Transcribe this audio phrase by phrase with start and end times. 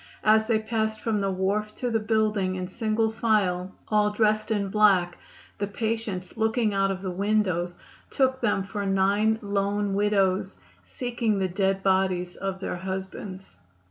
[0.23, 4.69] As they passed from the wharf to the building, in single file, all dressed in
[4.69, 5.19] black,
[5.59, 7.75] the patients, looking out of the windows,
[8.09, 13.55] took them for nine lone widows, seeking the dead bodies of their husbands!